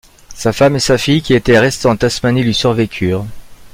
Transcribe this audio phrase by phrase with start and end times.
[0.33, 3.27] Sa femme et sa fille qui étaient restées en Tasmanie lui survécurent.